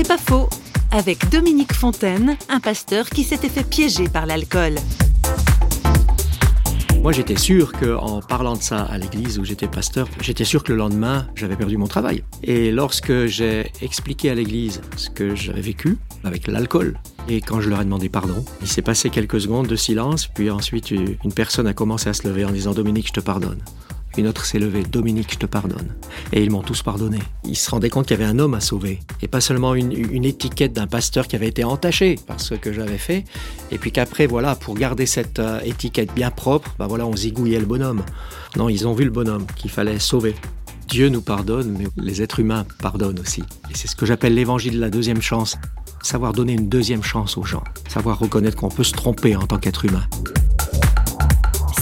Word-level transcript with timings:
C'est 0.00 0.06
pas 0.06 0.16
faux, 0.16 0.48
avec 0.92 1.28
Dominique 1.28 1.72
Fontaine, 1.72 2.36
un 2.48 2.60
pasteur 2.60 3.10
qui 3.10 3.24
s'était 3.24 3.48
fait 3.48 3.68
piéger 3.68 4.08
par 4.08 4.26
l'alcool. 4.26 4.76
Moi, 7.02 7.10
j'étais 7.10 7.34
sûr 7.34 7.72
qu'en 7.72 8.20
parlant 8.20 8.54
de 8.54 8.62
ça 8.62 8.82
à 8.82 8.96
l'église 8.96 9.40
où 9.40 9.44
j'étais 9.44 9.66
pasteur, 9.66 10.06
j'étais 10.20 10.44
sûr 10.44 10.62
que 10.62 10.70
le 10.70 10.78
lendemain, 10.78 11.26
j'avais 11.34 11.56
perdu 11.56 11.76
mon 11.78 11.88
travail. 11.88 12.22
Et 12.44 12.70
lorsque 12.70 13.26
j'ai 13.26 13.72
expliqué 13.82 14.30
à 14.30 14.36
l'église 14.36 14.82
ce 14.96 15.10
que 15.10 15.34
j'avais 15.34 15.62
vécu 15.62 15.98
avec 16.22 16.46
l'alcool, 16.46 16.96
et 17.28 17.40
quand 17.40 17.60
je 17.60 17.68
leur 17.68 17.80
ai 17.80 17.84
demandé 17.84 18.08
pardon, 18.08 18.44
il 18.60 18.68
s'est 18.68 18.82
passé 18.82 19.10
quelques 19.10 19.40
secondes 19.40 19.66
de 19.66 19.74
silence, 19.74 20.28
puis 20.28 20.48
ensuite 20.48 20.92
une 20.92 21.32
personne 21.34 21.66
a 21.66 21.74
commencé 21.74 22.08
à 22.08 22.12
se 22.12 22.28
lever 22.28 22.44
en 22.44 22.52
disant 22.52 22.72
Dominique, 22.72 23.08
je 23.08 23.14
te 23.14 23.20
pardonne. 23.20 23.58
Une 24.18 24.26
autre 24.26 24.44
s'est 24.44 24.58
levée, 24.58 24.82
Dominique, 24.82 25.32
je 25.32 25.38
te 25.38 25.46
pardonne. 25.46 25.94
Et 26.32 26.42
ils 26.42 26.50
m'ont 26.50 26.62
tous 26.62 26.82
pardonné. 26.82 27.20
Ils 27.44 27.56
se 27.56 27.70
rendaient 27.70 27.88
compte 27.88 28.08
qu'il 28.08 28.18
y 28.18 28.20
avait 28.20 28.28
un 28.28 28.40
homme 28.40 28.54
à 28.54 28.60
sauver. 28.60 28.98
Et 29.22 29.28
pas 29.28 29.40
seulement 29.40 29.76
une, 29.76 30.24
étiquette 30.24 30.72
d'un 30.72 30.88
pasteur 30.88 31.28
qui 31.28 31.36
avait 31.36 31.46
été 31.46 31.62
entaché 31.62 32.18
par 32.26 32.40
ce 32.40 32.54
que 32.54 32.72
j'avais 32.72 32.98
fait. 32.98 33.24
Et 33.70 33.78
puis 33.78 33.92
qu'après, 33.92 34.26
voilà, 34.26 34.56
pour 34.56 34.74
garder 34.74 35.06
cette 35.06 35.38
euh, 35.38 35.60
étiquette 35.60 36.12
bien 36.14 36.32
propre, 36.32 36.74
bah 36.80 36.88
voilà, 36.88 37.06
on 37.06 37.14
zigouillait 37.14 37.60
le 37.60 37.66
bonhomme. 37.66 38.02
Non, 38.56 38.68
ils 38.68 38.88
ont 38.88 38.92
vu 38.92 39.04
le 39.04 39.12
bonhomme 39.12 39.46
qu'il 39.54 39.70
fallait 39.70 40.00
sauver. 40.00 40.34
Dieu 40.88 41.10
nous 41.10 41.22
pardonne, 41.22 41.76
mais 41.78 41.86
les 41.96 42.20
êtres 42.20 42.40
humains 42.40 42.66
pardonnent 42.80 43.20
aussi. 43.20 43.44
Et 43.70 43.76
c'est 43.76 43.86
ce 43.86 43.94
que 43.94 44.04
j'appelle 44.04 44.34
l'évangile 44.34 44.74
de 44.74 44.80
la 44.80 44.90
deuxième 44.90 45.22
chance. 45.22 45.56
Savoir 46.02 46.32
donner 46.32 46.54
une 46.54 46.68
deuxième 46.68 47.04
chance 47.04 47.38
aux 47.38 47.44
gens. 47.44 47.62
Savoir 47.88 48.18
reconnaître 48.18 48.56
qu'on 48.56 48.68
peut 48.68 48.82
se 48.82 48.94
tromper 48.94 49.36
en 49.36 49.46
tant 49.46 49.58
qu'être 49.58 49.84
humain. 49.84 50.02